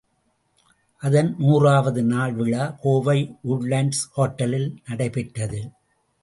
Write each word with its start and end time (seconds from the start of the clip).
அதன் 1.03 1.35
நூறாவது 1.37 2.03
நாள் 2.03 2.33
விழா 2.33 2.77
கோவை 2.81 3.17
உட்லண்ட்ஸ் 3.49 4.03
ஹோட்டலில் 4.17 4.69
நடைபெற்றது. 4.89 5.61